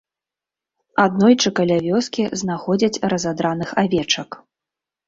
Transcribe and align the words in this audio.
Аднойчы 1.03 1.53
каля 1.61 1.77
вёскі 1.89 2.27
знаходзяць 2.43 3.01
разадраных 3.15 3.69
авечак. 3.85 4.29